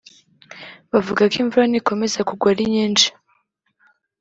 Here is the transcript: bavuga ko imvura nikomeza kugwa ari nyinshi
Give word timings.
bavuga 0.91 1.21
ko 1.31 1.35
imvura 1.43 1.65
nikomeza 1.67 2.19
kugwa 2.29 2.47
ari 2.53 2.63
nyinshi 2.73 3.07